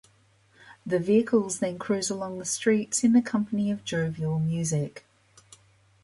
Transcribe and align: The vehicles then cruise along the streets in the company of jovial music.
The 0.83 0.97
vehicles 0.97 1.59
then 1.59 1.77
cruise 1.77 2.09
along 2.09 2.39
the 2.39 2.45
streets 2.45 3.03
in 3.03 3.13
the 3.13 3.21
company 3.21 3.69
of 3.69 3.85
jovial 3.85 4.39
music. 4.39 5.05